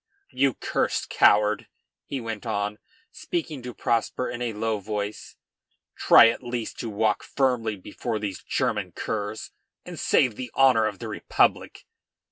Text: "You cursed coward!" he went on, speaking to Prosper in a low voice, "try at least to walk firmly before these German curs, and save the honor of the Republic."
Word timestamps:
"You 0.31 0.55
cursed 0.55 1.11
coward!" 1.11 1.67
he 2.05 2.19
went 2.19 2.43
on, 2.47 2.79
speaking 3.11 3.61
to 3.61 3.71
Prosper 3.71 4.31
in 4.31 4.41
a 4.41 4.51
low 4.51 4.79
voice, 4.79 5.35
"try 5.95 6.29
at 6.29 6.41
least 6.41 6.79
to 6.79 6.89
walk 6.89 7.21
firmly 7.21 7.75
before 7.75 8.17
these 8.17 8.41
German 8.41 8.93
curs, 8.93 9.51
and 9.85 9.99
save 9.99 10.37
the 10.37 10.49
honor 10.55 10.87
of 10.87 10.97
the 10.97 11.07
Republic." 11.07 11.85